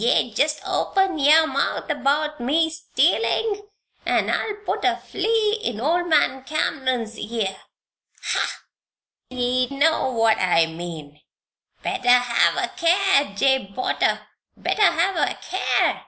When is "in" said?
5.62-5.78